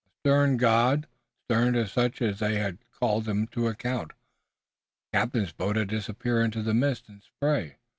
[0.01, 1.05] A stern God,
[1.45, 4.13] stern to such as they, had called them to account.
[5.13, 7.75] The captain's boat had disappeared in the mist and spray.